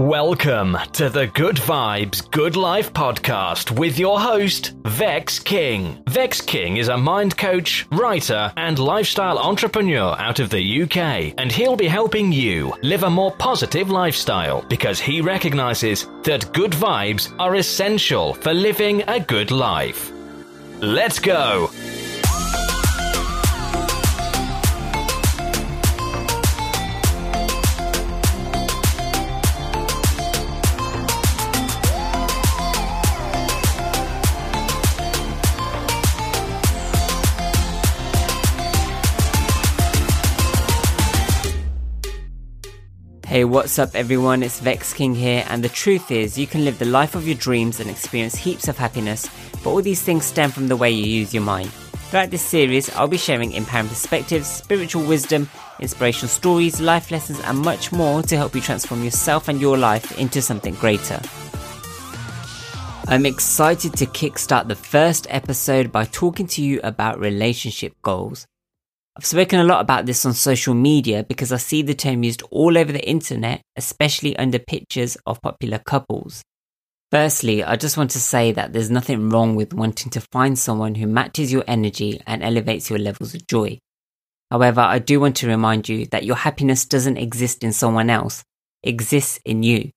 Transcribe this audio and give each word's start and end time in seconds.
Welcome 0.00 0.78
to 0.94 1.10
the 1.10 1.26
Good 1.26 1.56
Vibes, 1.56 2.30
Good 2.30 2.56
Life 2.56 2.90
podcast 2.94 3.78
with 3.78 3.98
your 3.98 4.18
host, 4.18 4.72
Vex 4.86 5.38
King. 5.38 6.02
Vex 6.08 6.40
King 6.40 6.78
is 6.78 6.88
a 6.88 6.96
mind 6.96 7.36
coach, 7.36 7.86
writer, 7.92 8.50
and 8.56 8.78
lifestyle 8.78 9.38
entrepreneur 9.38 10.16
out 10.18 10.40
of 10.40 10.48
the 10.48 10.82
UK, 10.84 11.34
and 11.36 11.52
he'll 11.52 11.76
be 11.76 11.86
helping 11.86 12.32
you 12.32 12.72
live 12.82 13.02
a 13.02 13.10
more 13.10 13.32
positive 13.32 13.90
lifestyle 13.90 14.62
because 14.70 14.98
he 14.98 15.20
recognizes 15.20 16.06
that 16.22 16.50
good 16.54 16.72
vibes 16.72 17.30
are 17.38 17.56
essential 17.56 18.32
for 18.32 18.54
living 18.54 19.02
a 19.06 19.20
good 19.20 19.50
life. 19.50 20.10
Let's 20.80 21.18
go! 21.18 21.68
Hey, 43.30 43.44
what's 43.44 43.78
up, 43.78 43.90
everyone? 43.94 44.42
It's 44.42 44.58
Vex 44.58 44.92
King 44.92 45.14
here, 45.14 45.46
and 45.48 45.62
the 45.62 45.68
truth 45.68 46.10
is, 46.10 46.36
you 46.36 46.48
can 46.48 46.64
live 46.64 46.80
the 46.80 46.84
life 46.84 47.14
of 47.14 47.28
your 47.28 47.36
dreams 47.36 47.78
and 47.78 47.88
experience 47.88 48.34
heaps 48.34 48.66
of 48.66 48.76
happiness, 48.76 49.30
but 49.62 49.70
all 49.70 49.80
these 49.80 50.02
things 50.02 50.24
stem 50.24 50.50
from 50.50 50.66
the 50.66 50.74
way 50.74 50.90
you 50.90 51.04
use 51.04 51.32
your 51.32 51.44
mind. 51.44 51.70
Throughout 51.70 52.30
this 52.30 52.42
series, 52.42 52.92
I'll 52.96 53.06
be 53.06 53.16
sharing 53.16 53.52
empowering 53.52 53.88
perspectives, 53.88 54.48
spiritual 54.48 55.06
wisdom, 55.06 55.48
inspirational 55.78 56.28
stories, 56.28 56.80
life 56.80 57.12
lessons, 57.12 57.38
and 57.44 57.56
much 57.60 57.92
more 57.92 58.20
to 58.22 58.36
help 58.36 58.56
you 58.56 58.60
transform 58.60 59.04
yourself 59.04 59.46
and 59.46 59.60
your 59.60 59.78
life 59.78 60.18
into 60.18 60.42
something 60.42 60.74
greater. 60.74 61.20
I'm 63.06 63.26
excited 63.26 63.92
to 63.98 64.06
kickstart 64.06 64.66
the 64.66 64.74
first 64.74 65.28
episode 65.30 65.92
by 65.92 66.06
talking 66.06 66.48
to 66.48 66.62
you 66.62 66.80
about 66.82 67.20
relationship 67.20 67.94
goals. 68.02 68.48
I've 69.16 69.26
spoken 69.26 69.58
a 69.58 69.64
lot 69.64 69.80
about 69.80 70.06
this 70.06 70.24
on 70.24 70.34
social 70.34 70.72
media 70.72 71.24
because 71.24 71.52
I 71.52 71.56
see 71.56 71.82
the 71.82 71.94
term 71.94 72.22
used 72.22 72.42
all 72.50 72.78
over 72.78 72.92
the 72.92 73.06
internet, 73.06 73.60
especially 73.76 74.36
under 74.36 74.58
pictures 74.58 75.16
of 75.26 75.42
popular 75.42 75.78
couples. 75.78 76.42
Firstly, 77.10 77.64
I 77.64 77.74
just 77.74 77.96
want 77.96 78.12
to 78.12 78.20
say 78.20 78.52
that 78.52 78.72
there's 78.72 78.90
nothing 78.90 79.30
wrong 79.30 79.56
with 79.56 79.74
wanting 79.74 80.10
to 80.10 80.20
find 80.32 80.56
someone 80.56 80.94
who 80.94 81.08
matches 81.08 81.50
your 81.50 81.64
energy 81.66 82.20
and 82.24 82.42
elevates 82.42 82.88
your 82.88 83.00
levels 83.00 83.34
of 83.34 83.46
joy. 83.48 83.78
However, 84.48 84.80
I 84.80 85.00
do 85.00 85.18
want 85.18 85.36
to 85.38 85.48
remind 85.48 85.88
you 85.88 86.06
that 86.06 86.24
your 86.24 86.36
happiness 86.36 86.84
doesn't 86.84 87.16
exist 87.16 87.64
in 87.64 87.72
someone 87.72 88.10
else, 88.10 88.44
it 88.84 88.90
exists 88.90 89.40
in 89.44 89.64
you. 89.64 89.90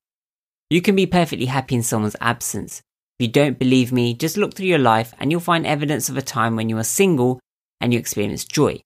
You 0.72 0.82
can 0.82 0.96
be 0.96 1.06
perfectly 1.06 1.46
happy 1.46 1.76
in 1.76 1.84
someone's 1.84 2.16
absence. 2.20 2.82
If 3.20 3.28
you 3.28 3.32
don't 3.32 3.60
believe 3.60 3.92
me, 3.92 4.16
just 4.16 4.38
look 4.38 4.56
through 4.56 4.66
your 4.66 4.80
life 4.80 5.14
and 5.20 5.30
you'll 5.30 5.40
find 5.40 5.68
evidence 5.68 6.10
of 6.10 6.18
a 6.18 6.22
time 6.24 6.56
when 6.56 6.68
you 6.68 6.78
were 6.78 6.84
single 6.84 7.40
and 7.80 7.94
you 7.94 8.00
experienced 8.00 8.52
joy. 8.52 8.82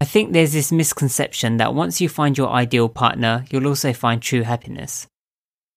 I 0.00 0.04
think 0.04 0.32
there's 0.32 0.52
this 0.52 0.70
misconception 0.70 1.56
that 1.56 1.74
once 1.74 2.00
you 2.00 2.08
find 2.08 2.38
your 2.38 2.50
ideal 2.50 2.88
partner, 2.88 3.44
you'll 3.50 3.66
also 3.66 3.92
find 3.92 4.22
true 4.22 4.42
happiness. 4.42 5.08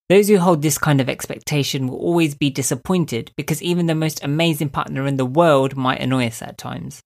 Those 0.10 0.28
who 0.28 0.38
hold 0.38 0.62
this 0.62 0.78
kind 0.78 1.02
of 1.02 1.10
expectation 1.10 1.88
will 1.88 1.98
always 1.98 2.36
be 2.36 2.52
disappointed 2.52 3.32
because 3.36 3.64
even 3.64 3.88
the 3.88 3.96
most 3.96 4.24
amazing 4.24 4.70
partner 4.70 5.08
in 5.08 5.18
the 5.18 5.26
world 5.26 5.76
might 5.76 6.02
annoy 6.02 6.28
us 6.28 6.42
at 6.42 6.58
times. 6.58 7.02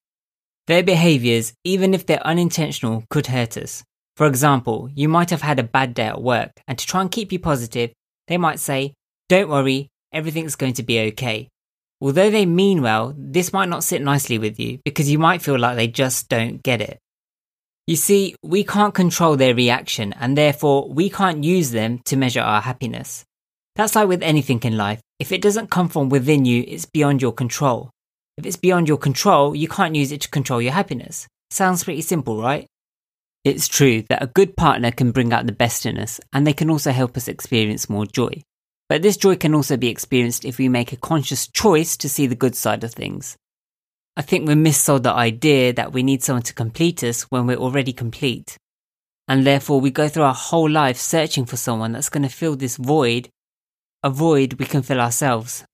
Their 0.68 0.84
behaviors, 0.84 1.54
even 1.64 1.94
if 1.94 2.06
they're 2.06 2.26
unintentional, 2.28 3.06
could 3.10 3.28
hurt 3.28 3.56
us. 3.56 3.84
For 4.18 4.26
example, 4.26 4.90
you 4.94 5.08
might 5.08 5.30
have 5.30 5.42
had 5.42 5.60
a 5.60 5.64
bad 5.64 5.94
day 5.94 6.08
at 6.08 6.22
work, 6.22 6.52
and 6.68 6.78
to 6.78 6.86
try 6.86 7.02
and 7.02 7.12
keep 7.12 7.32
you 7.32 7.40
positive, 7.40 7.94
they 8.28 8.38
might 8.38 8.60
say, 8.60 8.94
Don't 9.30 9.50
worry, 9.50 9.90
everything's 10.12 10.56
going 10.56 10.74
to 10.74 10.84
be 10.84 11.00
okay. 11.12 11.48
Although 12.02 12.30
they 12.30 12.46
mean 12.46 12.82
well, 12.82 13.14
this 13.18 13.54
might 13.54 13.70
not 13.70 13.84
sit 13.84 14.02
nicely 14.02 14.38
with 14.38 14.60
you 14.60 14.80
because 14.84 15.10
you 15.10 15.20
might 15.20 15.42
feel 15.42 15.58
like 15.58 15.78
they 15.78 15.88
just 15.88 16.28
don't 16.28 16.62
get 16.62 16.82
it. 16.82 17.00
You 17.88 17.96
see, 17.96 18.36
we 18.42 18.64
can't 18.64 18.96
control 18.96 19.36
their 19.36 19.54
reaction 19.54 20.12
and 20.14 20.36
therefore 20.36 20.90
we 20.90 21.08
can't 21.08 21.44
use 21.44 21.70
them 21.70 22.00
to 22.06 22.18
measure 22.18 22.42
our 22.42 22.62
happiness. 22.62 23.24
That's 23.76 23.94
like 23.94 24.08
with 24.08 24.24
anything 24.24 24.60
in 24.64 24.76
life. 24.76 25.02
If 25.20 25.32
it 25.32 25.42
doesn't 25.42 25.70
come 25.70 25.90
from 25.90 26.10
within 26.10 26.46
you, 26.46 26.64
it's 26.68 26.88
beyond 26.88 27.22
your 27.22 27.32
control. 27.32 27.92
If 28.38 28.46
it's 28.48 28.58
beyond 28.58 28.88
your 28.88 28.98
control, 28.98 29.56
you 29.56 29.68
can't 29.68 29.96
use 29.96 30.12
it 30.12 30.22
to 30.22 30.30
control 30.30 30.62
your 30.62 30.74
happiness. 30.74 31.28
Sounds 31.52 31.84
pretty 31.84 32.02
simple, 32.02 32.42
right? 32.42 32.66
It's 33.44 33.68
true 33.68 34.04
that 34.10 34.24
a 34.24 34.28
good 34.28 34.58
partner 34.58 34.90
can 34.90 35.12
bring 35.12 35.32
out 35.32 35.46
the 35.46 35.52
best 35.52 35.86
in 35.86 36.00
us 36.00 36.20
and 36.34 36.48
they 36.48 36.54
can 36.54 36.72
also 36.72 36.92
help 36.92 37.16
us 37.16 37.28
experience 37.28 37.88
more 37.88 38.08
joy. 38.08 38.42
But 38.90 39.04
this 39.04 39.18
joy 39.18 39.36
can 39.36 39.54
also 39.54 39.78
be 39.78 39.90
experienced 39.90 40.44
if 40.44 40.58
we 40.58 40.70
make 40.70 40.92
a 40.92 40.98
conscious 40.98 41.48
choice 41.48 41.98
to 41.98 42.10
see 42.10 42.26
the 42.26 42.36
good 42.36 42.56
side 42.56 42.84
of 42.84 42.94
things. 42.94 43.38
I 44.18 44.22
think 44.22 44.48
we're 44.48 44.56
missold 44.56 45.04
the 45.04 45.12
idea 45.12 45.74
that 45.74 45.92
we 45.92 46.02
need 46.02 46.24
someone 46.24 46.44
to 46.44 46.54
complete 46.54 47.04
us 47.04 47.24
when 47.24 47.48
we're 47.48 47.58
already 47.58 47.92
complete. 47.92 48.58
And 49.28 49.46
therefore, 49.46 49.82
we 49.82 49.92
go 49.92 50.08
through 50.08 50.24
our 50.24 50.34
whole 50.34 50.70
life 50.70 50.98
searching 50.98 51.46
for 51.46 51.58
someone 51.58 51.92
that's 51.92 52.10
going 52.10 52.24
to 52.24 52.30
fill 52.30 52.56
this 52.56 52.78
void, 52.78 53.28
a 54.04 54.10
void 54.10 54.54
we 54.54 54.66
can 54.66 54.84
fill 54.84 55.02
ourselves. 55.02 55.66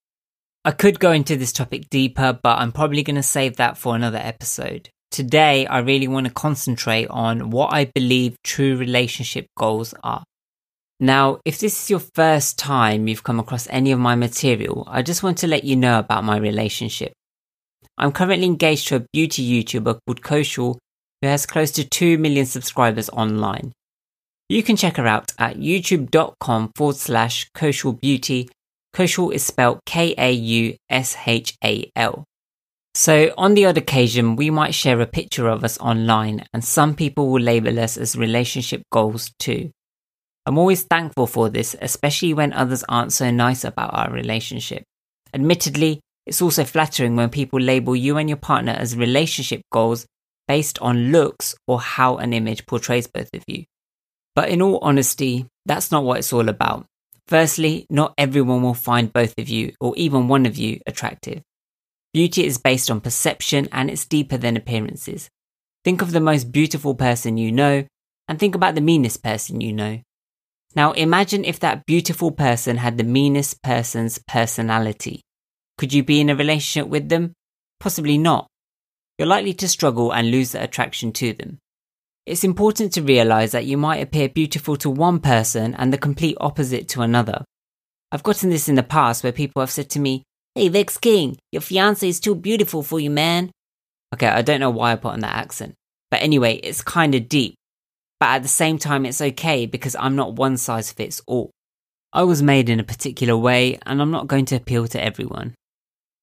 I 0.65 0.71
could 0.71 0.99
go 0.99 1.11
into 1.11 1.35
this 1.35 1.51
topic 1.51 1.89
deeper, 1.89 2.39
but 2.41 2.57
I'm 2.57 2.71
probably 2.71 3.03
going 3.03 3.15
to 3.15 3.23
save 3.23 3.57
that 3.57 3.77
for 3.77 3.95
another 3.95 4.19
episode. 4.19 4.89
Today, 5.11 5.67
I 5.67 5.79
really 5.79 6.07
want 6.07 6.27
to 6.27 6.33
concentrate 6.33 7.07
on 7.09 7.49
what 7.51 7.73
I 7.73 7.85
believe 7.85 8.37
true 8.43 8.77
relationship 8.77 9.47
goals 9.57 9.93
are. 10.03 10.23
Now, 10.99 11.39
if 11.45 11.59
this 11.59 11.83
is 11.83 11.89
your 11.89 11.99
first 11.99 12.57
time 12.57 13.07
you've 13.07 13.23
come 13.23 13.39
across 13.39 13.67
any 13.69 13.91
of 13.91 13.99
my 13.99 14.15
material, 14.15 14.87
I 14.87 15.01
just 15.01 15.21
want 15.21 15.39
to 15.39 15.47
let 15.47 15.63
you 15.63 15.75
know 15.75 15.99
about 15.99 16.23
my 16.23 16.37
relationship. 16.37 17.11
I'm 17.97 18.11
currently 18.11 18.47
engaged 18.47 18.87
to 18.87 18.97
a 18.97 19.05
beauty 19.13 19.63
YouTuber 19.63 19.99
called 20.05 20.21
Kaushal 20.21 20.77
who 21.21 21.27
has 21.27 21.45
close 21.45 21.71
to 21.71 21.83
2 21.87 22.17
million 22.17 22.45
subscribers 22.45 23.09
online. 23.09 23.71
You 24.49 24.63
can 24.63 24.75
check 24.75 24.97
her 24.97 25.07
out 25.07 25.31
at 25.37 25.57
youtube.com 25.57 26.71
forward 26.75 26.97
slash 26.97 27.49
Kaushal 27.55 27.99
Beauty. 27.99 28.49
Kaushal 28.93 29.33
is 29.33 29.45
spelled 29.45 29.79
K 29.85 30.13
A 30.17 30.31
U 30.31 30.75
S 30.89 31.15
H 31.25 31.55
A 31.63 31.89
L. 31.95 32.25
So, 32.93 33.33
on 33.37 33.53
the 33.53 33.65
odd 33.65 33.77
occasion, 33.77 34.35
we 34.35 34.49
might 34.49 34.75
share 34.75 34.99
a 34.99 35.05
picture 35.05 35.47
of 35.47 35.63
us 35.63 35.79
online, 35.79 36.43
and 36.53 36.65
some 36.65 36.93
people 36.93 37.29
will 37.29 37.41
label 37.41 37.79
us 37.79 37.95
as 37.95 38.17
relationship 38.17 38.81
goals 38.91 39.31
too. 39.39 39.71
I'm 40.45 40.57
always 40.57 40.83
thankful 40.83 41.27
for 41.27 41.47
this, 41.47 41.73
especially 41.81 42.33
when 42.33 42.51
others 42.51 42.83
aren't 42.89 43.13
so 43.13 43.31
nice 43.31 43.63
about 43.63 43.93
our 43.93 44.11
relationship. 44.11 44.83
Admittedly, 45.33 46.01
it's 46.25 46.41
also 46.41 46.63
flattering 46.63 47.15
when 47.15 47.29
people 47.29 47.59
label 47.59 47.95
you 47.95 48.17
and 48.17 48.29
your 48.29 48.37
partner 48.37 48.73
as 48.73 48.95
relationship 48.95 49.61
goals 49.71 50.05
based 50.47 50.79
on 50.79 51.11
looks 51.11 51.55
or 51.67 51.79
how 51.79 52.17
an 52.17 52.33
image 52.33 52.65
portrays 52.65 53.07
both 53.07 53.29
of 53.33 53.43
you. 53.47 53.65
But 54.35 54.49
in 54.49 54.61
all 54.61 54.79
honesty, 54.81 55.47
that's 55.65 55.91
not 55.91 56.03
what 56.03 56.19
it's 56.19 56.33
all 56.33 56.49
about. 56.49 56.85
Firstly, 57.27 57.85
not 57.89 58.13
everyone 58.17 58.61
will 58.61 58.73
find 58.73 59.11
both 59.11 59.33
of 59.37 59.49
you 59.49 59.73
or 59.79 59.93
even 59.95 60.27
one 60.27 60.45
of 60.45 60.57
you 60.57 60.79
attractive. 60.85 61.41
Beauty 62.13 62.45
is 62.45 62.57
based 62.57 62.91
on 62.91 62.99
perception 62.99 63.69
and 63.71 63.89
it's 63.89 64.05
deeper 64.05 64.37
than 64.37 64.57
appearances. 64.57 65.29
Think 65.83 66.01
of 66.01 66.11
the 66.11 66.19
most 66.19 66.51
beautiful 66.51 66.93
person 66.93 67.37
you 67.37 67.51
know 67.51 67.85
and 68.27 68.37
think 68.37 68.53
about 68.53 68.75
the 68.75 68.81
meanest 68.81 69.23
person 69.23 69.61
you 69.61 69.73
know. 69.73 70.01
Now 70.75 70.91
imagine 70.91 71.45
if 71.45 71.59
that 71.61 71.85
beautiful 71.85 72.31
person 72.31 72.77
had 72.77 72.97
the 72.97 73.03
meanest 73.03 73.61
person's 73.61 74.19
personality. 74.27 75.21
Could 75.81 75.93
you 75.93 76.03
be 76.03 76.21
in 76.21 76.29
a 76.29 76.35
relationship 76.35 76.87
with 76.87 77.09
them? 77.09 77.33
Possibly 77.79 78.19
not. 78.19 78.45
You're 79.17 79.27
likely 79.27 79.55
to 79.55 79.67
struggle 79.67 80.13
and 80.13 80.29
lose 80.29 80.51
the 80.51 80.61
attraction 80.61 81.11
to 81.13 81.33
them. 81.33 81.57
It's 82.27 82.43
important 82.43 82.93
to 82.93 83.01
realize 83.01 83.51
that 83.53 83.65
you 83.65 83.77
might 83.77 83.97
appear 83.97 84.29
beautiful 84.29 84.77
to 84.77 84.91
one 84.91 85.19
person 85.19 85.73
and 85.73 85.91
the 85.91 85.97
complete 85.97 86.37
opposite 86.39 86.87
to 86.89 87.01
another. 87.01 87.43
I've 88.11 88.21
gotten 88.21 88.51
this 88.51 88.69
in 88.69 88.75
the 88.75 88.83
past 88.83 89.23
where 89.23 89.31
people 89.31 89.59
have 89.59 89.71
said 89.71 89.89
to 89.89 89.99
me, 89.99 90.21
Hey 90.53 90.67
Vex 90.67 90.99
King, 90.99 91.39
your 91.51 91.63
fiance 91.63 92.07
is 92.07 92.19
too 92.19 92.35
beautiful 92.35 92.83
for 92.83 92.99
you, 92.99 93.09
man. 93.09 93.49
Okay, 94.13 94.27
I 94.27 94.43
don't 94.43 94.59
know 94.59 94.69
why 94.69 94.91
I 94.91 94.97
put 94.97 95.13
on 95.13 95.21
that 95.21 95.35
accent. 95.35 95.73
But 96.11 96.21
anyway, 96.21 96.57
it's 96.57 96.83
kind 96.83 97.15
of 97.15 97.27
deep. 97.27 97.55
But 98.19 98.27
at 98.27 98.43
the 98.43 98.49
same 98.49 98.77
time, 98.77 99.07
it's 99.07 99.19
okay 99.19 99.65
because 99.65 99.95
I'm 99.95 100.15
not 100.15 100.35
one 100.35 100.57
size 100.57 100.91
fits 100.91 101.23
all. 101.25 101.49
I 102.13 102.21
was 102.21 102.43
made 102.43 102.69
in 102.69 102.79
a 102.79 102.83
particular 102.83 103.35
way 103.35 103.79
and 103.83 103.99
I'm 103.99 104.11
not 104.11 104.27
going 104.27 104.45
to 104.45 104.57
appeal 104.57 104.87
to 104.89 105.03
everyone. 105.03 105.55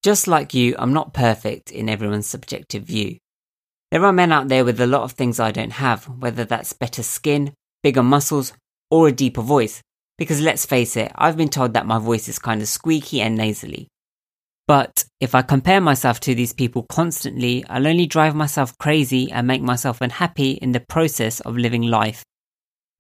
Just 0.05 0.29
like 0.29 0.55
you, 0.55 0.77
I'm 0.79 0.93
not 0.93 1.13
perfect 1.13 1.73
in 1.73 1.89
everyone's 1.89 2.27
subjective 2.27 2.85
view. 2.85 3.19
There 3.91 4.05
are 4.05 4.13
men 4.13 4.33
out 4.33 4.49
there 4.49 4.65
with 4.65 4.81
a 4.81 4.87
lot 4.87 5.03
of 5.03 5.13
things 5.13 5.41
I 5.41 5.51
don't 5.51 5.73
have, 5.73 6.05
whether 6.05 6.45
that's 6.45 6.73
better 6.73 7.03
skin, 7.03 7.53
bigger 7.83 8.03
muscles, 8.03 8.53
or 8.91 9.09
a 9.09 9.13
deeper 9.13 9.43
voice. 9.43 9.83
Because 10.17 10.41
let's 10.41 10.67
face 10.67 10.97
it, 10.97 11.11
I've 11.15 11.37
been 11.37 11.49
told 11.49 11.75
that 11.75 11.87
my 11.87 11.99
voice 11.99 12.29
is 12.29 12.39
kind 12.39 12.61
of 12.61 12.69
squeaky 12.69 13.21
and 13.21 13.37
nasally. 13.37 13.89
But 14.69 15.07
if 15.19 15.35
I 15.35 15.43
compare 15.43 15.81
myself 15.81 16.21
to 16.21 16.35
these 16.35 16.53
people 16.53 16.83
constantly, 16.83 17.65
I'll 17.69 17.87
only 17.87 18.07
drive 18.07 18.35
myself 18.35 18.77
crazy 18.79 19.33
and 19.33 19.47
make 19.47 19.63
myself 19.63 20.01
unhappy 20.01 20.53
in 20.53 20.73
the 20.73 20.81
process 20.81 21.41
of 21.41 21.57
living 21.57 21.83
life. 21.83 22.23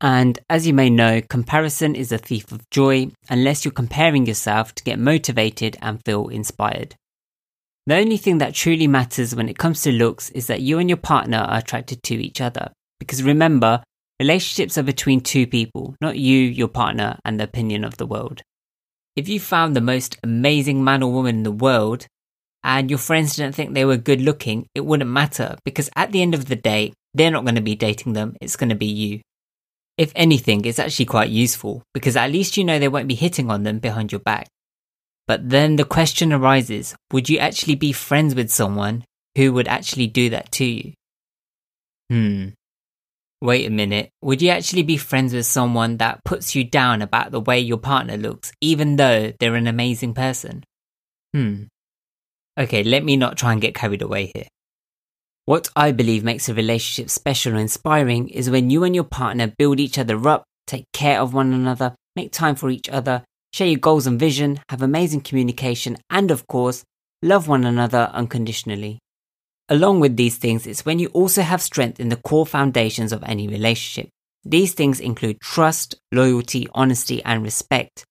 And 0.00 0.39
as 0.49 0.67
you 0.67 0.75
may 0.75 0.91
know, 0.91 1.21
comparison 1.23 1.95
is 1.95 2.12
a 2.12 2.19
thief 2.19 2.53
of 2.53 2.69
joy 2.71 3.11
unless 3.29 3.65
you're 3.65 3.73
comparing 3.73 4.27
yourself 4.27 4.75
to 4.77 4.85
get 4.85 4.99
motivated 4.99 5.77
and 5.83 6.05
feel 6.05 6.29
inspired. 6.29 6.95
The 7.87 7.97
only 7.97 8.17
thing 8.17 8.39
that 8.39 8.55
truly 8.55 8.87
matters 8.87 9.35
when 9.35 9.49
it 9.49 9.59
comes 9.59 9.83
to 9.83 9.93
looks 9.93 10.31
is 10.31 10.47
that 10.47 10.61
you 10.61 10.79
and 10.79 10.89
your 10.89 10.99
partner 10.99 11.39
are 11.39 11.59
attracted 11.59 12.03
to 12.05 12.15
each 12.15 12.41
other. 12.41 12.71
Because 13.00 13.23
remember, 13.23 13.83
relationships 14.21 14.77
are 14.79 14.83
between 14.83 15.21
two 15.21 15.47
people, 15.47 15.97
not 16.00 16.19
you, 16.19 16.39
your 16.39 16.69
partner, 16.69 17.19
and 17.25 17.41
the 17.41 17.45
opinion 17.45 17.85
of 17.85 17.97
the 17.97 18.06
world. 18.06 18.43
If 19.17 19.29
you 19.29 19.41
found 19.41 19.75
the 19.75 19.81
most 19.81 20.19
amazing 20.23 20.85
man 20.85 21.03
or 21.03 21.11
woman 21.11 21.37
in 21.37 21.43
the 21.43 21.50
world 21.50 22.06
and 22.62 22.91
your 22.91 22.99
friends 22.99 23.35
didn't 23.37 23.55
think 23.55 23.73
they 23.73 23.85
were 23.85 23.97
good 23.97 24.21
looking, 24.21 24.69
it 24.75 24.85
wouldn't 24.85 25.11
matter 25.11 25.56
because 25.65 25.91
at 25.97 26.12
the 26.12 26.23
end 26.23 26.35
of 26.35 26.47
the 26.47 26.56
day, 26.56 26.93
they're 27.15 27.31
not 27.31 27.45
going 27.45 27.55
to 27.55 27.61
be 27.61 27.75
dating 27.75 28.12
them, 28.12 28.37
it's 28.41 28.56
going 28.56 28.69
to 28.69 28.77
be 28.77 28.87
you. 28.87 29.21
If 29.99 30.12
anything, 30.15 30.65
it's 30.65 30.79
actually 30.79 31.06
quite 31.06 31.29
useful 31.29 31.83
because 31.93 32.17
at 32.17 32.31
least 32.31 32.56
you 32.56 32.65
know 32.65 32.79
they 32.79 32.89
won't 32.89 33.09
be 33.09 33.17
hitting 33.17 33.50
on 33.50 33.65
them 33.65 33.81
behind 33.81 34.12
your 34.12 34.21
back. 34.21 34.47
But 35.27 35.50
then 35.50 35.77
the 35.77 35.85
question 35.85 36.33
arises 36.33 36.95
would 37.12 37.29
you 37.29 37.39
actually 37.39 37.75
be 37.75 37.93
friends 37.93 38.35
with 38.35 38.50
someone 38.50 39.05
who 39.37 39.53
would 39.53 39.69
actually 39.69 40.06
do 40.06 40.31
that 40.31 40.53
to 40.53 40.65
you? 40.65 40.93
Hmm. 42.09 42.49
Wait 43.43 43.67
a 43.67 43.71
minute. 43.71 44.11
Would 44.23 44.41
you 44.41 44.50
actually 44.50 44.83
be 44.83 44.97
friends 44.97 45.35
with 45.35 45.47
someone 45.47 45.99
that 45.99 46.25
puts 46.25 46.55
you 46.55 46.65
down 46.65 47.03
about 47.03 47.31
the 47.31 47.41
way 47.41 47.61
your 47.61 47.79
partner 47.79 48.17
looks, 48.17 48.53
even 48.61 48.97
though 48.97 49.33
they're 49.39 49.55
an 49.55 49.67
amazing 49.67 50.15
person? 50.15 50.65
Hmm. 51.35 51.65
Okay, 52.59 52.83
let 52.83 53.05
me 53.05 53.17
not 53.17 53.37
try 53.37 53.53
and 53.53 53.61
get 53.61 53.75
carried 53.75 54.03
away 54.03 54.33
here. 54.35 54.47
What 55.49 55.71
I 55.75 55.93
believe 55.93 56.25
makes 56.25 56.50
a 56.50 56.53
relationship 56.53 57.09
special 57.09 57.53
and 57.53 57.62
inspiring 57.62 58.29
is 58.29 58.50
when 58.50 58.69
you 58.69 58.85
and 58.85 58.95
your 58.95 59.05
partner 59.05 59.50
build 59.56 59.81
each 59.81 59.97
other 59.97 60.29
up, 60.29 60.45
take 60.67 60.85
care 60.93 61.19
of 61.23 61.33
one 61.33 61.55
another, 61.55 61.95
make 62.15 62.33
time 62.33 62.55
for 62.55 62.69
each 62.69 62.91
other, 62.91 63.25
share 63.55 63.67
your 63.67 63.79
goals 63.79 64.06
and 64.06 64.21
vision, 64.21 64.61
have 64.69 64.83
amazing 64.83 65.23
communication, 65.23 65.97
and 66.11 66.31
of 66.31 66.47
course, 66.49 66.85
love 67.23 67.49
one 67.49 67.65
another 67.65 68.11
unconditionally. 68.12 68.99
Along 69.71 70.00
with 70.00 70.19
these 70.19 70.37
things, 70.37 70.67
it's 70.67 70.85
when 70.85 70.99
you 70.99 71.09
also 71.15 71.41
have 71.41 71.62
strength 71.62 71.99
in 71.99 72.11
the 72.11 72.17
core 72.17 72.45
foundations 72.45 73.11
of 73.11 73.25
any 73.25 73.49
relationship. 73.49 74.11
These 74.45 74.75
things 74.75 75.00
include 75.00 75.41
trust, 75.41 75.95
loyalty, 76.12 76.69
honesty, 76.75 77.25
and 77.25 77.43
respect. 77.43 78.05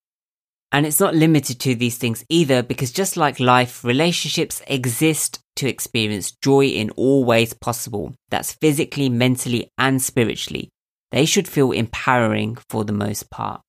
And 0.72 0.88
it's 0.88 1.00
not 1.00 1.14
limited 1.14 1.60
to 1.60 1.76
these 1.76 2.00
things 2.00 2.26
either, 2.30 2.64
because 2.64 2.92
just 2.92 3.16
like 3.16 3.40
life, 3.40 3.84
relationships 3.84 4.64
exist 4.66 5.40
to 5.58 5.70
experience 5.70 6.36
joy 6.42 6.66
in 6.66 6.90
all 6.92 7.24
ways 7.24 7.54
possible. 7.54 8.14
That's 8.30 8.54
physically, 8.54 9.10
mentally, 9.10 9.70
and 9.78 10.02
spiritually. 10.02 10.70
They 11.12 11.26
should 11.26 11.48
feel 11.48 11.72
empowering 11.72 12.58
for 12.70 12.84
the 12.84 12.94
most 12.94 13.30
part. 13.30 13.62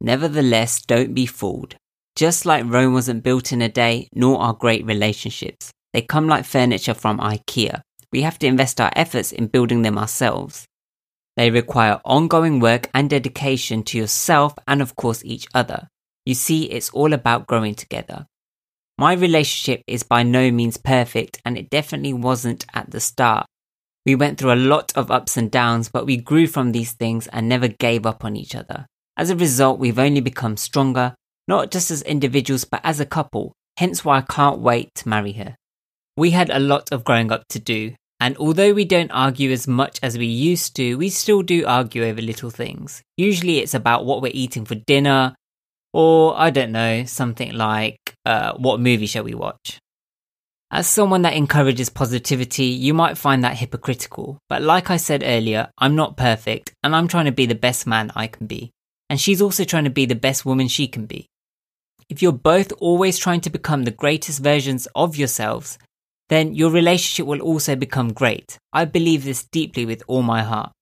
Nevertheless, 0.00 0.82
don't 0.82 1.14
be 1.14 1.26
fooled. 1.26 1.76
Just 2.16 2.44
like 2.44 2.64
Rome 2.66 2.92
wasn't 2.92 3.22
built 3.22 3.52
in 3.52 3.62
a 3.62 3.68
day, 3.68 4.08
nor 4.14 4.40
are 4.40 4.52
great 4.52 4.84
relationships. 4.84 5.70
They 5.92 6.02
come 6.02 6.26
like 6.26 6.44
furniture 6.44 6.94
from 6.94 7.18
IKEA. 7.18 7.82
We 8.12 8.22
have 8.22 8.38
to 8.40 8.46
invest 8.46 8.80
our 8.80 8.90
efforts 8.94 9.32
in 9.32 9.46
building 9.46 9.82
them 9.82 9.96
ourselves. 9.96 10.66
They 11.36 11.50
require 11.50 12.00
ongoing 12.04 12.60
work 12.60 12.90
and 12.92 13.08
dedication 13.08 13.82
to 13.84 13.98
yourself 13.98 14.54
and, 14.68 14.82
of 14.82 14.96
course, 14.96 15.24
each 15.24 15.46
other. 15.54 15.88
You 16.26 16.34
see, 16.34 16.64
it's 16.64 16.90
all 16.90 17.12
about 17.12 17.46
growing 17.46 17.74
together. 17.74 18.26
My 18.98 19.14
relationship 19.14 19.82
is 19.86 20.02
by 20.02 20.22
no 20.22 20.50
means 20.50 20.76
perfect, 20.76 21.40
and 21.44 21.56
it 21.56 21.70
definitely 21.70 22.12
wasn't 22.12 22.66
at 22.74 22.90
the 22.90 23.00
start. 23.00 23.46
We 24.04 24.14
went 24.14 24.38
through 24.38 24.52
a 24.52 24.56
lot 24.56 24.92
of 24.96 25.10
ups 25.10 25.36
and 25.36 25.50
downs, 25.50 25.88
but 25.88 26.06
we 26.06 26.16
grew 26.16 26.46
from 26.46 26.72
these 26.72 26.92
things 26.92 27.26
and 27.28 27.48
never 27.48 27.68
gave 27.68 28.04
up 28.04 28.24
on 28.24 28.36
each 28.36 28.54
other. 28.54 28.86
As 29.16 29.30
a 29.30 29.36
result, 29.36 29.78
we've 29.78 29.98
only 29.98 30.20
become 30.20 30.56
stronger, 30.56 31.14
not 31.46 31.70
just 31.70 31.90
as 31.90 32.02
individuals, 32.02 32.64
but 32.64 32.80
as 32.84 33.00
a 33.00 33.06
couple, 33.06 33.52
hence 33.76 34.04
why 34.04 34.18
I 34.18 34.22
can't 34.22 34.60
wait 34.60 34.90
to 34.96 35.08
marry 35.08 35.32
her. 35.32 35.56
We 36.16 36.30
had 36.30 36.50
a 36.50 36.58
lot 36.58 36.92
of 36.92 37.04
growing 37.04 37.32
up 37.32 37.44
to 37.50 37.58
do, 37.58 37.94
and 38.20 38.36
although 38.36 38.72
we 38.72 38.84
don't 38.84 39.10
argue 39.10 39.50
as 39.50 39.66
much 39.66 39.98
as 40.02 40.18
we 40.18 40.26
used 40.26 40.76
to, 40.76 40.96
we 40.96 41.08
still 41.08 41.42
do 41.42 41.64
argue 41.66 42.04
over 42.04 42.20
little 42.20 42.50
things. 42.50 43.02
Usually 43.16 43.58
it's 43.58 43.74
about 43.74 44.04
what 44.04 44.22
we're 44.22 44.32
eating 44.34 44.64
for 44.64 44.74
dinner, 44.74 45.34
or, 45.92 46.38
I 46.38 46.50
don't 46.50 46.72
know, 46.72 47.04
something 47.04 47.52
like, 47.52 47.98
uh, 48.24 48.54
what 48.54 48.80
movie 48.80 49.06
shall 49.06 49.24
we 49.24 49.34
watch? 49.34 49.78
As 50.70 50.86
someone 50.86 51.22
that 51.22 51.34
encourages 51.34 51.90
positivity, 51.90 52.64
you 52.64 52.94
might 52.94 53.18
find 53.18 53.44
that 53.44 53.58
hypocritical. 53.58 54.38
But 54.48 54.62
like 54.62 54.90
I 54.90 54.96
said 54.96 55.22
earlier, 55.22 55.68
I'm 55.76 55.94
not 55.94 56.16
perfect, 56.16 56.72
and 56.82 56.96
I'm 56.96 57.08
trying 57.08 57.26
to 57.26 57.32
be 57.32 57.44
the 57.44 57.54
best 57.54 57.86
man 57.86 58.10
I 58.16 58.26
can 58.26 58.46
be. 58.46 58.70
And 59.10 59.20
she's 59.20 59.42
also 59.42 59.64
trying 59.64 59.84
to 59.84 59.90
be 59.90 60.06
the 60.06 60.14
best 60.14 60.46
woman 60.46 60.68
she 60.68 60.88
can 60.88 61.04
be. 61.04 61.26
If 62.08 62.22
you're 62.22 62.32
both 62.32 62.72
always 62.78 63.18
trying 63.18 63.42
to 63.42 63.50
become 63.50 63.84
the 63.84 63.90
greatest 63.90 64.42
versions 64.42 64.88
of 64.94 65.16
yourselves, 65.16 65.78
then 66.30 66.54
your 66.54 66.70
relationship 66.70 67.26
will 67.26 67.42
also 67.42 67.76
become 67.76 68.12
great. 68.14 68.58
I 68.72 68.86
believe 68.86 69.24
this 69.24 69.44
deeply 69.44 69.84
with 69.84 70.02
all 70.06 70.22
my 70.22 70.42
heart. 70.42 70.72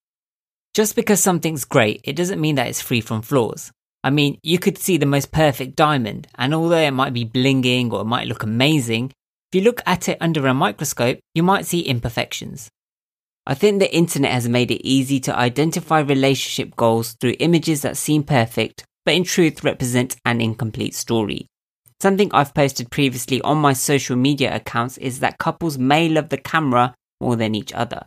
Just 0.72 0.94
because 0.94 1.20
something's 1.20 1.64
great, 1.64 2.00
it 2.04 2.14
doesn't 2.14 2.40
mean 2.40 2.54
that 2.54 2.68
it's 2.68 2.80
free 2.80 3.00
from 3.00 3.22
flaws. 3.22 3.72
I 4.02 4.10
mean, 4.10 4.38
you 4.42 4.58
could 4.58 4.78
see 4.78 4.96
the 4.96 5.06
most 5.06 5.30
perfect 5.30 5.76
diamond, 5.76 6.26
and 6.36 6.54
although 6.54 6.78
it 6.78 6.92
might 6.92 7.12
be 7.12 7.24
blinging 7.24 7.92
or 7.92 8.00
it 8.00 8.06
might 8.06 8.26
look 8.26 8.42
amazing, 8.42 9.12
if 9.52 9.58
you 9.58 9.60
look 9.62 9.82
at 9.84 10.08
it 10.08 10.18
under 10.20 10.46
a 10.46 10.54
microscope, 10.54 11.18
you 11.34 11.42
might 11.42 11.66
see 11.66 11.80
imperfections. 11.80 12.70
I 13.46 13.54
think 13.54 13.78
the 13.78 13.94
internet 13.94 14.32
has 14.32 14.48
made 14.48 14.70
it 14.70 14.86
easy 14.86 15.18
to 15.20 15.36
identify 15.36 16.00
relationship 16.00 16.76
goals 16.76 17.14
through 17.20 17.36
images 17.40 17.82
that 17.82 17.96
seem 17.96 18.22
perfect, 18.22 18.84
but 19.04 19.14
in 19.14 19.24
truth 19.24 19.64
represent 19.64 20.16
an 20.24 20.40
incomplete 20.40 20.94
story. 20.94 21.46
Something 22.00 22.30
I've 22.32 22.54
posted 22.54 22.90
previously 22.90 23.42
on 23.42 23.58
my 23.58 23.72
social 23.74 24.16
media 24.16 24.54
accounts 24.54 24.96
is 24.98 25.20
that 25.20 25.38
couples 25.38 25.76
may 25.76 26.08
love 26.08 26.30
the 26.30 26.38
camera 26.38 26.94
more 27.20 27.36
than 27.36 27.54
each 27.54 27.72
other. 27.72 28.06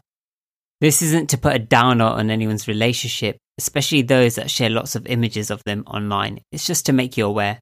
This 0.82 1.02
isn't 1.02 1.30
to 1.30 1.38
put 1.38 1.56
a 1.56 1.60
downer 1.60 2.06
on 2.06 2.30
anyone's 2.30 2.68
relationship, 2.68 3.38
especially 3.58 4.02
those 4.02 4.36
that 4.36 4.52
share 4.52 4.70
lots 4.70 4.96
of 4.96 5.06
images 5.08 5.52
of 5.52 5.64
them 5.64 5.84
online. 5.88 6.40
It's 6.52 6.66
just 6.66 6.86
to 6.88 6.94
make 6.94 7.18
you 7.18 7.26
aware. 7.26 7.60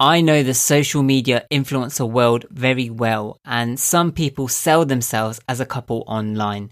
I 0.00 0.20
know 0.20 0.42
the 0.42 0.54
social 0.54 1.02
media 1.02 1.44
influencer 1.52 2.08
world 2.08 2.46
very 2.50 2.88
well, 2.88 3.38
and 3.44 3.80
some 3.80 4.12
people 4.12 4.46
sell 4.46 4.84
themselves 4.84 5.40
as 5.48 5.58
a 5.58 5.66
couple 5.66 6.04
online. 6.06 6.70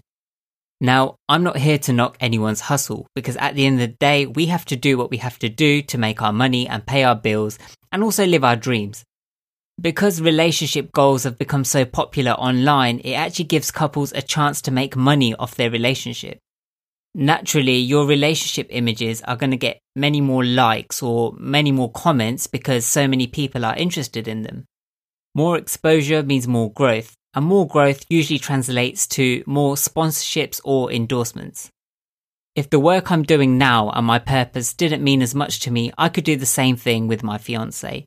Now, 0.79 1.15
I'm 1.27 1.43
not 1.43 1.57
here 1.57 1.79
to 1.79 1.93
knock 1.93 2.17
anyone's 2.19 2.61
hustle 2.61 3.07
because 3.15 3.35
at 3.37 3.55
the 3.55 3.65
end 3.65 3.81
of 3.81 3.89
the 3.89 3.95
day, 3.99 4.27
we 4.27 4.45
have 4.45 4.63
to 4.65 4.75
do 4.75 4.97
what 4.97 5.09
we 5.09 5.17
have 5.17 5.39
to 5.39 5.49
do 5.49 5.81
to 5.81 5.97
make 5.97 6.21
our 6.21 6.31
money 6.31 6.67
and 6.67 6.85
pay 6.85 7.03
our 7.03 7.15
bills 7.15 7.57
and 7.91 8.03
also 8.03 8.25
live 8.25 8.43
our 8.43 8.55
dreams. 8.55 9.03
Because 9.81 10.21
relationship 10.21 10.91
goals 10.91 11.23
have 11.23 11.37
become 11.37 11.63
so 11.63 11.83
popular 11.83 12.31
online, 12.31 12.99
it 12.99 13.13
actually 13.13 13.45
gives 13.45 13.71
couples 13.71 14.11
a 14.13 14.21
chance 14.21 14.61
to 14.61 14.71
make 14.71 14.95
money 14.95 15.35
off 15.35 15.55
their 15.55 15.69
relationship. 15.69 16.39
Naturally, 17.19 17.77
your 17.77 18.05
relationship 18.05 18.67
images 18.69 19.23
are 19.23 19.35
going 19.35 19.49
to 19.49 19.57
get 19.57 19.79
many 19.95 20.21
more 20.21 20.45
likes 20.45 21.01
or 21.01 21.33
many 21.39 21.71
more 21.71 21.91
comments 21.91 22.45
because 22.45 22.85
so 22.85 23.07
many 23.07 23.25
people 23.25 23.65
are 23.65 23.75
interested 23.75 24.27
in 24.27 24.43
them. 24.43 24.65
More 25.33 25.57
exposure 25.57 26.21
means 26.21 26.47
more 26.47 26.71
growth, 26.71 27.15
and 27.33 27.43
more 27.43 27.67
growth 27.67 28.05
usually 28.07 28.37
translates 28.37 29.07
to 29.07 29.43
more 29.47 29.73
sponsorships 29.73 30.61
or 30.63 30.91
endorsements. 30.91 31.71
If 32.55 32.69
the 32.69 32.79
work 32.79 33.11
I'm 33.11 33.23
doing 33.23 33.57
now 33.57 33.89
and 33.89 34.05
my 34.05 34.19
purpose 34.19 34.75
didn't 34.75 35.03
mean 35.03 35.23
as 35.23 35.33
much 35.33 35.59
to 35.61 35.71
me, 35.71 35.91
I 35.97 36.09
could 36.09 36.23
do 36.23 36.35
the 36.35 36.45
same 36.45 36.75
thing 36.75 37.07
with 37.07 37.23
my 37.23 37.39
fiance. 37.39 38.05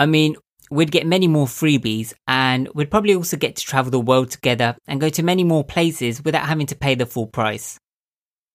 I 0.00 0.06
mean, 0.06 0.34
we'd 0.68 0.90
get 0.90 1.06
many 1.06 1.28
more 1.28 1.46
freebies 1.46 2.12
and 2.26 2.68
we'd 2.74 2.90
probably 2.90 3.14
also 3.14 3.36
get 3.36 3.54
to 3.54 3.64
travel 3.64 3.92
the 3.92 4.00
world 4.00 4.32
together 4.32 4.76
and 4.88 5.00
go 5.00 5.10
to 5.10 5.22
many 5.22 5.44
more 5.44 5.62
places 5.62 6.24
without 6.24 6.46
having 6.46 6.66
to 6.66 6.74
pay 6.74 6.96
the 6.96 7.06
full 7.06 7.28
price. 7.28 7.78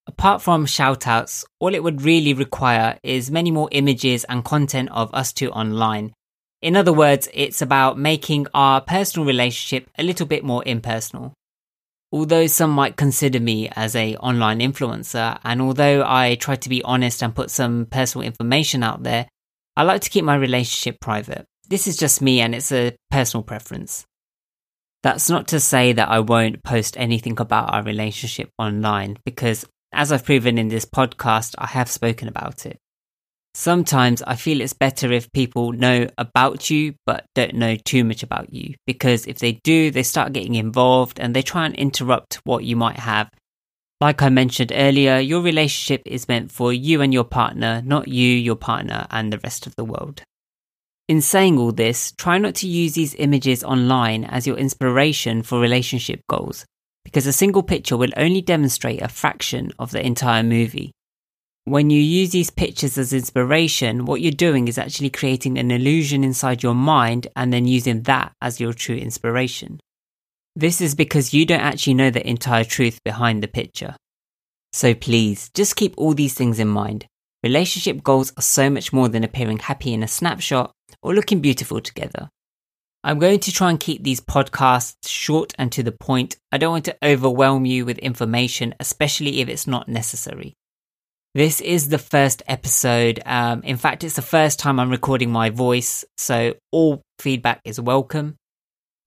Apart 0.08 0.41
from 0.41 0.65
shoutouts, 0.65 1.46
all 1.60 1.74
it 1.75 1.84
would 1.84 2.01
really 2.01 2.34
require 2.34 2.98
is 3.03 3.29
many 3.31 3.51
more 3.51 3.70
images 3.72 4.24
and 4.25 4.43
content 4.43 4.89
of 4.91 5.13
us 5.13 5.31
two 5.31 5.51
online. 5.51 6.13
In 6.62 6.75
other 6.75 6.93
words, 6.93 7.27
it's 7.34 7.62
about 7.62 7.98
making 7.98 8.48
our 8.53 8.81
personal 8.81 9.25
relationship 9.25 9.89
a 9.98 10.03
little 10.03 10.25
bit 10.25 10.43
more 10.43 10.63
impersonal. 10.65 11.34
Although 12.12 12.48
some 12.48 12.72
might 12.72 12.98
consider 12.98 13.39
me 13.39 13.70
as 13.70 13.96
a 13.96 14.15
online 14.17 14.60
influencer, 14.60 15.39
and 15.43 15.62
although 15.62 16.03
I 16.05 16.36
try 16.36 16.55
to 16.55 16.70
be 16.70 16.84
honest 16.84 17.24
and 17.24 17.34
put 17.34 17.50
some 17.50 17.86
personal 17.86 18.25
information 18.27 18.84
out 18.84 19.03
there, 19.03 19.27
I 19.77 19.84
like 19.84 20.01
to 20.01 20.10
keep 20.10 20.25
my 20.25 20.36
relationship 20.36 21.00
private. 21.00 21.46
This 21.70 21.88
is 21.88 21.96
just 21.96 22.22
me 22.22 22.41
and 22.41 22.53
it's 22.53 22.72
a 22.72 22.96
personal 23.10 23.43
preference. 23.43 24.05
That's 25.03 25.29
not 25.29 25.48
to 25.50 25.60
say 25.60 25.93
that 25.93 26.10
I 26.10 26.20
won't 26.20 26.63
post 26.63 26.98
anything 26.98 27.39
about 27.39 27.74
our 27.74 27.81
relationship 27.81 28.50
online 28.60 29.17
because, 29.25 29.65
as 29.94 30.12
I've 30.12 30.26
proven 30.26 30.58
in 30.58 30.70
this 30.70 30.86
podcast, 30.86 31.56
I 31.58 31.68
have 31.68 31.90
spoken 31.90 32.28
about 32.28 32.66
it. 32.66 32.78
Sometimes 33.54 34.22
I 34.24 34.36
feel 34.36 34.62
it's 34.62 34.74
better 34.74 35.12
if 35.12 35.32
people 35.34 35.74
know 35.74 36.08
about 36.18 36.70
you 36.70 36.96
but 37.06 37.26
don't 37.36 37.56
know 37.56 37.76
too 37.76 38.06
much 38.06 38.24
about 38.24 38.54
you 38.54 38.76
because 38.88 39.28
if 39.28 39.40
they 39.40 39.60
do, 39.64 39.92
they 39.92 40.04
start 40.04 40.32
getting 40.32 40.56
involved 40.56 41.20
and 41.20 41.36
they 41.36 41.42
try 41.42 41.66
and 41.66 41.76
interrupt 41.76 42.36
what 42.46 42.64
you 42.64 42.78
might 42.78 43.00
have. 43.00 43.30
Like 44.00 44.22
I 44.22 44.30
mentioned 44.30 44.72
earlier, 44.74 45.20
your 45.20 45.42
relationship 45.42 46.02
is 46.06 46.30
meant 46.30 46.52
for 46.52 46.72
you 46.72 47.02
and 47.02 47.14
your 47.14 47.26
partner, 47.26 47.82
not 47.86 48.08
you, 48.08 48.28
your 48.28 48.56
partner, 48.56 49.06
and 49.12 49.32
the 49.32 49.40
rest 49.40 49.68
of 49.68 49.76
the 49.76 49.86
world. 49.86 50.24
In 51.10 51.20
saying 51.20 51.60
all 51.60 51.74
this, 51.74 52.14
try 52.14 52.38
not 52.38 52.56
to 52.56 52.68
use 52.68 52.94
these 52.94 53.16
images 53.16 53.66
online 53.66 54.24
as 54.24 54.48
your 54.48 54.58
inspiration 54.58 55.44
for 55.44 55.60
relationship 55.60 56.22
goals, 56.30 56.66
because 57.03 57.27
a 57.27 57.34
single 57.34 57.63
picture 57.63 57.98
will 57.98 58.12
only 58.17 58.41
demonstrate 58.41 59.01
a 59.01 59.08
fraction 59.08 59.72
of 59.79 59.91
the 59.91 60.05
entire 60.05 60.43
movie. 60.43 60.91
When 61.65 61.89
you 61.89 62.01
use 62.01 62.31
these 62.31 62.50
pictures 62.50 62.98
as 62.98 63.13
inspiration, 63.13 64.05
what 64.05 64.22
you're 64.22 64.31
doing 64.31 64.67
is 64.67 64.77
actually 64.77 65.12
creating 65.12 65.58
an 65.58 65.70
illusion 65.70 66.24
inside 66.24 66.63
your 66.63 66.74
mind 66.74 67.27
and 67.36 67.53
then 67.53 67.65
using 67.65 68.01
that 68.03 68.34
as 68.41 68.60
your 68.60 68.74
true 68.74 68.96
inspiration. 68.96 69.79
This 70.55 70.81
is 70.81 70.96
because 70.96 71.34
you 71.34 71.46
don't 71.46 71.62
actually 71.62 71.93
know 71.93 72.10
the 72.10 72.27
entire 72.27 72.63
truth 72.63 73.03
behind 73.03 73.43
the 73.43 73.48
picture. 73.48 73.96
So 74.74 74.93
please, 74.93 75.50
just 75.53 75.75
keep 75.75 75.93
all 75.98 76.13
these 76.13 76.34
things 76.34 76.60
in 76.60 76.67
mind. 76.67 77.05
Relationship 77.43 78.03
goals 78.03 78.34
are 78.38 78.41
so 78.41 78.70
much 78.70 78.91
more 78.91 79.10
than 79.10 79.24
appearing 79.24 79.60
happy 79.60 79.93
in 79.93 80.03
a 80.03 80.08
snapshot 80.08 80.72
or 81.01 81.13
looking 81.13 81.41
beautiful 81.41 81.79
together. 81.79 82.29
I'm 83.03 83.17
going 83.17 83.39
to 83.39 83.51
try 83.51 83.72
and 83.72 83.79
keep 83.79 84.03
these 84.03 84.22
podcasts 84.22 85.08
short 85.08 85.53
and 85.58 85.72
to 85.72 85.81
the 85.81 85.91
point. 85.91 86.36
I 86.51 86.60
don't 86.60 86.72
want 86.72 86.86
to 86.86 86.98
overwhelm 87.03 87.65
you 87.65 87.84
with 87.84 87.98
information, 87.98 88.75
especially 88.79 89.41
if 89.41 89.50
it's 89.50 89.65
not 89.65 89.89
necessary. 89.89 90.53
This 91.34 91.62
is 91.62 91.89
the 91.89 91.98
first 91.98 92.43
episode. 92.48 93.22
Um, 93.25 93.63
in 93.63 93.77
fact, 93.77 94.03
it's 94.03 94.17
the 94.17 94.22
first 94.22 94.60
time 94.60 94.79
I'm 94.79 94.91
recording 94.91 95.31
my 95.31 95.50
voice, 95.50 96.05
so 96.17 96.53
all 96.72 97.01
feedback 97.20 97.62
is 97.65 97.79
welcome. 97.79 98.36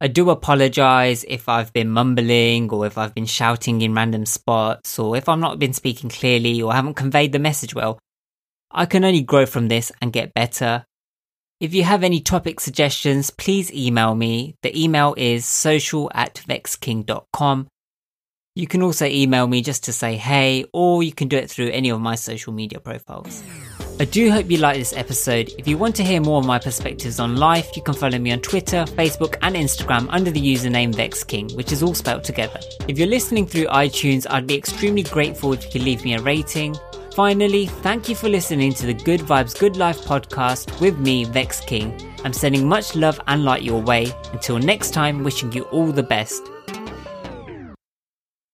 I 0.00 0.08
do 0.08 0.28
apologize 0.30 1.24
if 1.28 1.48
I've 1.48 1.72
been 1.72 1.90
mumbling 1.90 2.70
or 2.70 2.86
if 2.86 2.98
I've 2.98 3.14
been 3.14 3.26
shouting 3.26 3.80
in 3.80 3.94
random 3.94 4.26
spots 4.26 4.98
or 4.98 5.16
if 5.16 5.28
I've 5.28 5.38
not 5.38 5.60
been 5.60 5.72
speaking 5.72 6.10
clearly 6.10 6.60
or 6.60 6.72
haven't 6.72 6.94
conveyed 6.94 7.32
the 7.32 7.38
message 7.38 7.74
well. 7.74 7.98
I 8.72 8.86
can 8.86 9.04
only 9.04 9.22
grow 9.22 9.46
from 9.46 9.68
this 9.68 9.92
and 10.02 10.12
get 10.12 10.34
better. 10.34 10.84
If 11.64 11.73
you 11.73 11.83
have 11.83 12.04
any 12.04 12.21
topic 12.21 12.61
suggestions, 12.61 13.30
please 13.30 13.73
email 13.73 14.14
me. 14.14 14.54
The 14.61 14.78
email 14.78 15.14
is 15.16 15.47
social 15.47 16.11
at 16.14 16.35
vexking.com. 16.47 17.68
You 18.54 18.66
can 18.66 18.83
also 18.83 19.06
email 19.06 19.47
me 19.47 19.62
just 19.62 19.85
to 19.85 19.92
say 19.94 20.16
hey, 20.16 20.66
or 20.75 21.02
you 21.02 21.14
can 21.14 21.28
do 21.28 21.38
it 21.38 21.50
through 21.50 21.71
any 21.71 21.88
of 21.88 22.02
my 22.02 22.16
social 22.16 22.52
media 22.52 22.80
profiles. 22.80 23.42
I 23.99 24.04
do 24.04 24.30
hope 24.30 24.50
you 24.50 24.59
like 24.59 24.76
this 24.76 24.92
episode. 24.92 25.52
If 25.56 25.66
you 25.66 25.78
want 25.78 25.97
to 25.97 26.04
hear 26.04 26.21
more 26.21 26.40
of 26.40 26.47
my 26.47 26.59
perspectives 26.59 27.18
on 27.18 27.37
life, 27.37 27.75
you 27.75 27.83
can 27.83 27.94
follow 27.94 28.18
me 28.18 28.30
on 28.33 28.40
Twitter, 28.40 28.85
Facebook, 28.85 29.37
and 29.40 29.56
Instagram 29.56 30.06
under 30.11 30.30
the 30.30 30.42
username 30.42 30.92
VexKing, 30.92 31.56
which 31.56 31.73
is 31.73 31.83
all 31.83 31.94
spelled 31.94 32.25
together. 32.25 32.61
If 32.88 32.99
you're 32.99 33.09
listening 33.09 33.47
through 33.47 33.68
iTunes, 33.68 34.26
I'd 34.28 34.47
be 34.47 34.54
extremely 34.54 35.04
grateful 35.04 35.54
if 35.54 35.64
you 35.64 35.71
could 35.71 35.83
leave 35.83 36.04
me 36.04 36.12
a 36.12 36.21
rating. 36.21 36.76
Finally, 37.14 37.66
thank 37.66 38.09
you 38.09 38.16
for 38.16 38.28
listening 38.28 38.75
to 38.75 38.87
the 38.87 38.92
Good 38.92 39.21
Vibes 39.21 39.56
Good 39.56 39.76
Life 39.76 40.00
podcast 40.00 40.80
with 40.80 40.99
me, 40.99 41.25
Vex 41.25 41.61
King. 41.61 42.12
I'm 42.25 42.33
sending 42.33 42.66
much 42.66 42.97
love 42.97 43.21
and 43.28 43.44
light 43.44 43.62
your 43.62 43.80
way. 43.80 44.12
Until 44.33 44.59
next 44.59 44.90
time, 44.90 45.23
wishing 45.23 45.52
you 45.52 45.62
all 45.66 45.92
the 45.92 46.02
best. 46.02 46.50